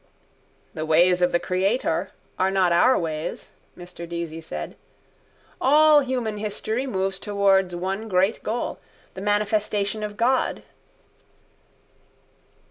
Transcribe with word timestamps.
—The 0.73 0.83
ways 0.83 1.21
of 1.21 1.31
the 1.31 1.37
Creator 1.39 2.09
are 2.39 2.49
not 2.49 2.71
our 2.71 2.97
ways, 2.97 3.51
Mr 3.77 4.09
Deasy 4.09 4.41
said. 4.41 4.75
All 5.61 5.99
human 5.99 6.39
history 6.39 6.87
moves 6.87 7.19
towards 7.19 7.75
one 7.75 8.09
great 8.09 8.41
goal, 8.41 8.79
the 9.13 9.21
manifestation 9.21 10.01
of 10.01 10.17
God. 10.17 10.63